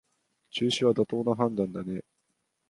[0.49, 2.01] 中止は妥当な判断だね